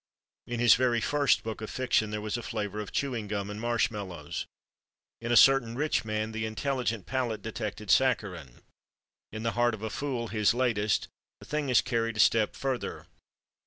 In 0.47 0.59
his 0.59 0.73
very 0.73 0.99
first 0.99 1.43
book 1.43 1.61
of 1.61 1.69
fiction 1.69 2.09
there 2.09 2.21
was 2.21 2.35
a 2.35 2.41
flavor 2.41 2.79
of 2.79 2.91
chewing 2.91 3.27
gum 3.27 3.51
and 3.51 3.61
marshmallows. 3.61 4.47
In 5.21 5.31
"A 5.31 5.37
Certain 5.37 5.75
Rich 5.75 6.03
Man" 6.05 6.31
the 6.31 6.43
intelligent 6.47 7.05
palate 7.05 7.43
detected 7.43 7.91
saccharine. 7.91 8.63
In 9.31 9.41
"In 9.41 9.43
the 9.43 9.51
Heart 9.51 9.75
of 9.75 9.83
a 9.83 9.91
Fool," 9.91 10.29
his 10.29 10.55
latest, 10.55 11.07
the 11.39 11.45
thing 11.45 11.69
is 11.69 11.81
carried 11.81 12.17
a 12.17 12.19
step 12.19 12.55
further. 12.55 13.05